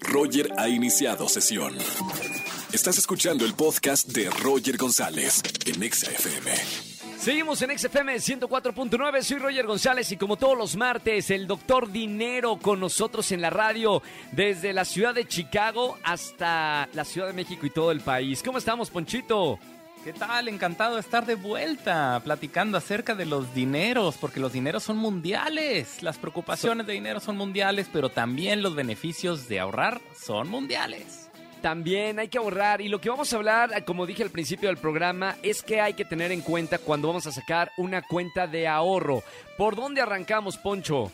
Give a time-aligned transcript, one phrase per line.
[0.00, 1.76] Roger ha iniciado sesión.
[2.72, 6.50] Estás escuchando el podcast de Roger González en Exa FM.
[7.18, 12.58] Seguimos en XFM 104.9, soy Roger González y como todos los martes, el doctor Dinero
[12.62, 14.02] con nosotros en la radio
[14.32, 18.42] desde la ciudad de Chicago hasta la Ciudad de México y todo el país.
[18.42, 19.58] ¿Cómo estamos, Ponchito?
[20.04, 20.48] ¿Qué tal?
[20.48, 26.02] Encantado de estar de vuelta platicando acerca de los dineros, porque los dineros son mundiales.
[26.02, 31.28] Las preocupaciones de dinero son mundiales, pero también los beneficios de ahorrar son mundiales.
[31.60, 34.78] También hay que ahorrar y lo que vamos a hablar, como dije al principio del
[34.78, 38.68] programa, es que hay que tener en cuenta cuando vamos a sacar una cuenta de
[38.68, 39.24] ahorro.
[39.56, 41.10] ¿Por dónde arrancamos, Poncho?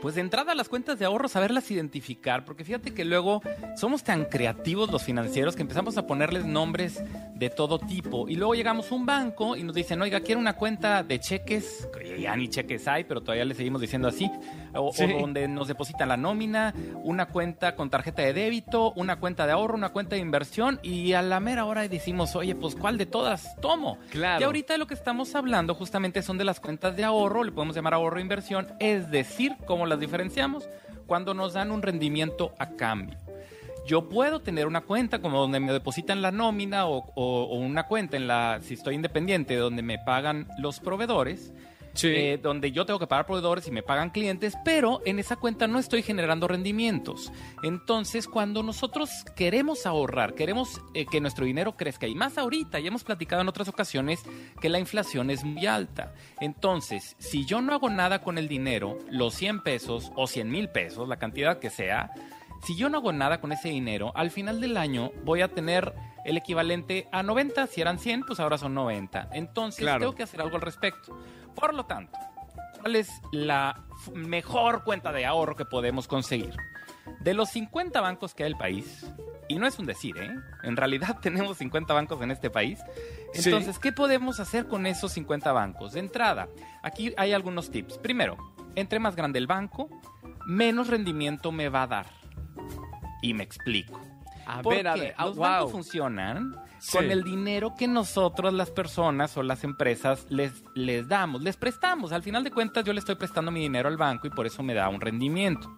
[0.00, 3.42] Pues de entrada las cuentas de ahorro, saberlas identificar, porque fíjate que luego
[3.76, 7.02] somos tan creativos los financieros que empezamos a ponerles nombres
[7.34, 10.54] de todo tipo y luego llegamos a un banco y nos dicen, oiga, quiero una
[10.54, 14.30] cuenta de cheques, ya ni cheques hay, pero todavía le seguimos diciendo así,
[14.74, 19.52] o, donde nos depositan la nómina, una cuenta con tarjeta de débito, una cuenta de
[19.52, 23.06] ahorro, una cuenta de inversión y a la mera hora decimos, oye, pues ¿cuál de
[23.06, 23.98] todas tomo?
[24.10, 24.40] Claro.
[24.40, 27.76] Y ahorita lo que estamos hablando justamente son de las cuentas de ahorro, le podemos
[27.76, 30.68] llamar ahorro inversión, es decir, cómo las diferenciamos
[31.06, 33.18] cuando nos dan un rendimiento a cambio.
[33.86, 38.26] Yo puedo tener una cuenta como donde me depositan la nómina o, una cuenta en
[38.26, 41.52] la, si estoy independiente, donde me pagan los proveedores
[42.02, 45.66] eh, donde yo tengo que pagar proveedores y me pagan clientes, pero en esa cuenta
[45.66, 47.32] no estoy generando rendimientos.
[47.62, 52.88] Entonces, cuando nosotros queremos ahorrar, queremos eh, que nuestro dinero crezca, y más ahorita, ya
[52.88, 54.20] hemos platicado en otras ocasiones
[54.60, 56.14] que la inflación es muy alta.
[56.40, 60.68] Entonces, si yo no hago nada con el dinero, los 100 pesos o 100 mil
[60.68, 62.10] pesos, la cantidad que sea,
[62.62, 65.94] si yo no hago nada con ese dinero, al final del año voy a tener
[66.24, 67.66] el equivalente a 90.
[67.66, 69.30] Si eran 100, pues ahora son 90.
[69.32, 71.16] Entonces tengo que hacer algo al respecto.
[71.54, 72.18] Por lo tanto,
[72.80, 73.84] ¿cuál es la
[74.14, 76.54] mejor cuenta de ahorro que podemos conseguir?
[77.20, 79.06] De los 50 bancos que hay en el país,
[79.50, 80.30] y no es un decir, ¿eh?
[80.62, 82.78] En realidad tenemos 50 bancos en este país.
[83.34, 85.92] Entonces, ¿qué podemos hacer con esos 50 bancos?
[85.92, 86.48] De entrada,
[86.82, 87.98] aquí hay algunos tips.
[87.98, 88.36] Primero,
[88.76, 89.90] entre más grande el banco,
[90.46, 92.06] menos rendimiento me va a dar.
[93.22, 94.00] Y me explico.
[94.58, 96.56] A ver, a ver, los bancos funcionan
[96.92, 102.12] con el dinero que nosotros, las personas o las empresas, les, les damos, les prestamos.
[102.12, 104.62] Al final de cuentas, yo le estoy prestando mi dinero al banco y por eso
[104.62, 105.74] me da un rendimiento.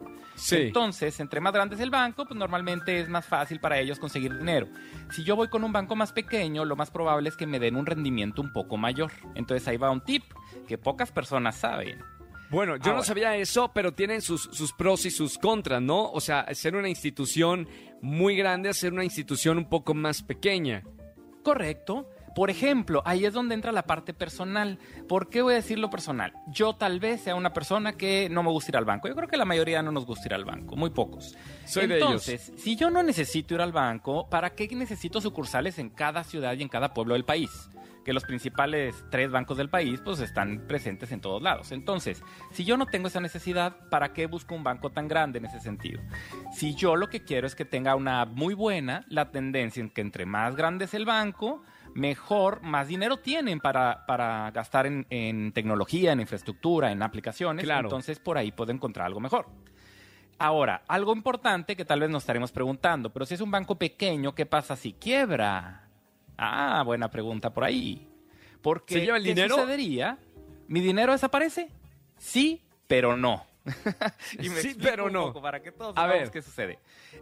[0.50, 4.36] Entonces, entre más grande es el banco, pues normalmente es más fácil para ellos conseguir
[4.36, 4.68] dinero.
[5.10, 7.76] Si yo voy con un banco más pequeño, lo más probable es que me den
[7.76, 9.12] un rendimiento un poco mayor.
[9.34, 10.24] Entonces ahí va un tip
[10.66, 12.00] que pocas personas saben.
[12.52, 16.10] Bueno, yo no sabía eso, pero tienen sus, sus pros y sus contras, ¿no?
[16.12, 17.66] O sea, ser una institución
[18.02, 20.82] muy grande ser una institución un poco más pequeña.
[21.42, 22.08] Correcto.
[22.34, 24.78] Por ejemplo, ahí es donde entra la parte personal.
[25.06, 26.32] ¿Por qué voy a decir lo personal?
[26.48, 29.06] Yo tal vez sea una persona que no me gusta ir al banco.
[29.06, 31.36] Yo creo que la mayoría no nos gusta ir al banco, muy pocos.
[31.66, 32.62] Soy Entonces, de ellos.
[32.62, 36.62] si yo no necesito ir al banco, ¿para qué necesito sucursales en cada ciudad y
[36.62, 37.50] en cada pueblo del país?
[38.04, 41.72] Que los principales tres bancos del país pues están presentes en todos lados.
[41.72, 45.46] Entonces, si yo no tengo esa necesidad, ¿para qué busco un banco tan grande en
[45.46, 46.00] ese sentido?
[46.52, 50.00] Si yo lo que quiero es que tenga una muy buena, la tendencia en que
[50.00, 51.62] entre más grande es el banco,
[51.94, 57.64] mejor, más dinero tienen para, para gastar en, tecnología, en infraestructura, en aplicaciones.
[57.64, 57.88] Claro.
[57.88, 59.46] Entonces, por ahí puedo encontrar algo mejor.
[60.38, 64.34] Ahora, algo importante que tal vez nos estaremos preguntando, pero si es un banco pequeño,
[64.34, 65.91] ¿qué pasa si quiebra?
[66.36, 68.08] Ah, buena pregunta por ahí.
[68.60, 69.56] Porque, ¿Se lleva el ¿qué dinero?
[69.56, 70.18] sucedería?
[70.68, 71.70] ¿Mi dinero desaparece?
[72.18, 73.44] Sí, pero no.
[74.40, 75.26] y me sí, pero no.
[75.26, 76.78] Poco para que todos a ver qué sucede.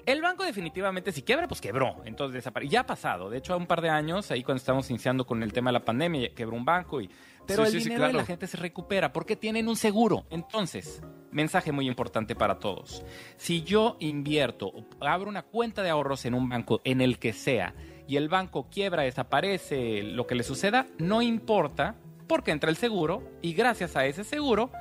[0.06, 2.03] El banco definitivamente si quiebra, pues quebró.
[2.04, 2.72] Entonces desapareció.
[2.72, 3.28] Ya ha pasado.
[3.28, 5.75] De hecho, a un par de años, ahí cuando estábamos iniciando con el tema de
[5.75, 7.10] la pandemia, quebró un banco y
[7.47, 10.25] pero el dinero de la gente se recupera porque tienen un seguro.
[10.31, 13.04] Entonces, mensaje muy importante para todos.
[13.37, 17.75] Si yo invierto, abro una cuenta de ahorros en un banco, en el que sea,
[18.10, 21.94] y el banco quiebra, desaparece, lo que le suceda, no importa,
[22.26, 24.72] porque entra el seguro y gracias a ese seguro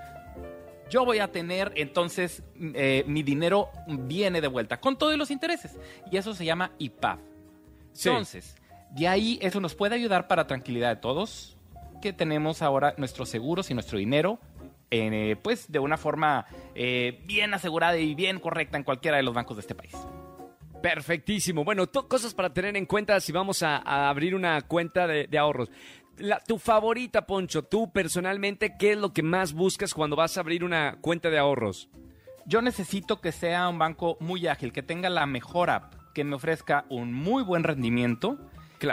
[0.89, 5.77] yo voy a tener entonces eh, mi dinero viene de vuelta con todos los intereses
[6.11, 7.19] y eso se llama IPAF.
[7.95, 8.55] Entonces,
[8.89, 11.55] de ahí eso nos puede ayudar para tranquilidad de todos
[12.01, 14.39] que tenemos ahora nuestros seguros y nuestro dinero
[14.89, 19.35] eh, pues de una forma eh, bien asegurada y bien correcta en cualquiera de los
[19.35, 19.95] bancos de este país.
[20.81, 21.63] Perfectísimo.
[21.63, 23.77] Bueno, cosas para tener en cuenta si vamos a,
[24.09, 25.69] abrir una cuenta de, ahorros.
[26.47, 30.63] tu favorita, Poncho, tú personalmente, ¿qué es lo que más buscas cuando vas a abrir
[30.63, 31.89] una cuenta de ahorros?
[32.45, 36.35] Yo necesito que sea un banco muy ágil, que tenga la mejor app, que me
[36.35, 38.37] ofrezca un muy buen rendimiento.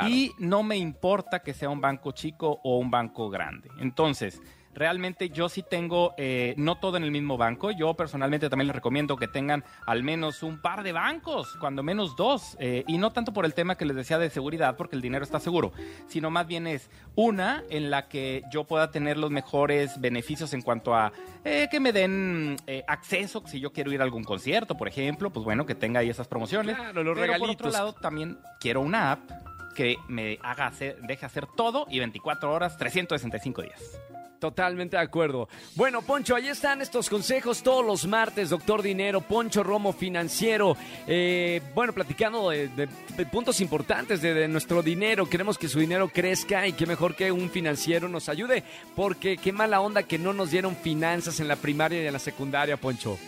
[0.09, 3.71] Y no me importa que sea un banco chico o un banco grande.
[3.79, 4.43] Entonces,
[4.77, 7.71] Realmente yo sí tengo, eh, no todo en el mismo banco.
[7.71, 12.15] Yo personalmente también les recomiendo que tengan al menos un par de bancos, cuando menos
[12.15, 12.57] dos.
[12.61, 15.25] eh, y no tanto por el tema que les decía de seguridad, porque el dinero
[15.25, 15.73] está seguro,
[16.09, 20.61] sino más bien es una en la que yo pueda tener los mejores beneficios en
[20.61, 21.11] cuanto a
[21.45, 25.31] eh, que me den eh, acceso, si yo quiero ir a algún concierto, por ejemplo,
[25.31, 26.77] pues bueno, que tenga ahí esas promociones.
[26.77, 27.73] Claro, los Pero por otro regalitos.
[27.73, 29.31] lado, también quiero una app
[29.75, 33.99] que me haga hacer, deje hacer todo y 24 horas, 365 días.
[34.39, 35.49] Totalmente de acuerdo.
[35.75, 40.77] Bueno, Poncho, ahí están estos consejos todos los martes, doctor Dinero, Poncho Romo Financiero.
[41.07, 42.89] Eh, bueno, platicando de,
[43.33, 45.27] puntos importantes de, de nuestro dinero.
[45.29, 48.63] Queremos que su dinero crezca y qué mejor que un financiero nos ayude,
[48.95, 52.19] porque qué mala onda que no nos dieron finanzas en la primaria y en la
[52.19, 53.19] secundaria, Poncho.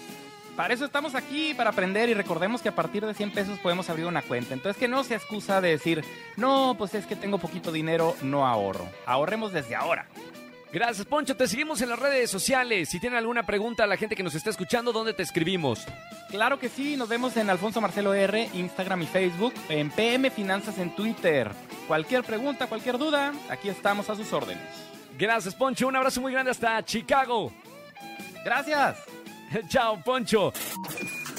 [0.59, 3.89] Para eso estamos aquí, para aprender y recordemos que a partir de 100 pesos podemos
[3.91, 4.55] abrir una cuenta.
[4.55, 6.05] Entonces que no se excusa de decir,
[6.37, 8.89] no, pues es que tengo poquito dinero, no ahorro.
[9.07, 10.09] Ahorremos desde ahora.
[10.73, 11.35] Gracias, Poncho.
[11.35, 12.91] Te seguimos en las redes sociales.
[12.91, 15.81] Si tienen alguna pregunta a la gente que nos está escuchando, ¿dónde te escribimos?
[16.31, 20.79] Claro que sí, nos vemos en Alfonso Marcelo R, Instagram y Facebook, en PM Finanzas
[20.79, 21.51] en Twitter.
[21.87, 24.63] Cualquier pregunta, cualquier duda, aquí estamos a sus órdenes.
[25.19, 25.89] Gracias, Poncho.
[25.89, 27.51] Un abrazo muy grande hasta Chicago.
[28.45, 28.99] Gracias.
[29.69, 30.53] Chao, Poncho.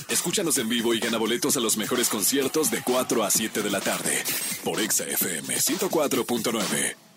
[0.09, 3.69] Escúchanos en vivo y gana boletos a los mejores conciertos de 4 a 7 de
[3.69, 4.23] la tarde
[4.63, 7.08] por Exa FM 104.9.